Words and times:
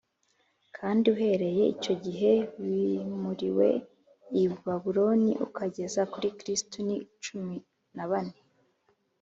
kandi 0.77 1.05
uhereye 1.15 1.63
icyo 1.75 1.93
gihe 2.05 2.31
bimuriwe 2.63 3.67
i 4.41 4.43
Babuloni 4.65 5.29
ukageza 5.45 6.01
kuri 6.13 6.27
Kristo 6.39 6.75
ni 6.87 6.97
cumi 7.23 7.57
na 7.97 8.05
bane. 8.11 8.35